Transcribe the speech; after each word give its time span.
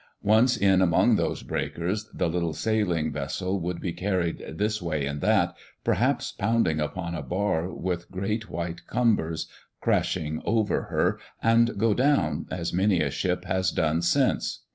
Once 0.23 0.57
in 0.57 0.81
among 0.81 1.15
those 1.15 1.43
breakers, 1.43 2.09
the 2.11 2.27
little 2.27 2.53
sailing 2.53 3.11
vessel 3.11 3.59
would 3.59 3.79
be 3.79 3.93
carried 3.93 4.43
this 4.57 4.81
way 4.81 5.05
and 5.05 5.21
that, 5.21 5.55
perhaps 5.83 6.31
pounding 6.31 6.79
upon 6.79 7.13
a 7.13 7.21
bar 7.21 7.71
with 7.71 8.09
great 8.09 8.49
white 8.49 8.87
combers 8.87 9.47
crashing 9.79 10.41
over 10.43 10.85
her— 10.85 11.19
and 11.43 11.77
go 11.77 11.93
down, 11.93 12.47
as 12.49 12.73
many 12.73 12.99
a 12.99 13.11
ship 13.11 13.45
has 13.45 13.69
done 13.69 14.01
since. 14.01 14.61